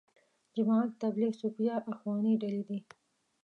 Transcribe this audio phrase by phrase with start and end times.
[0.55, 2.79] جماعت تبلیغ، صوفیه، اخواني ډلې دي.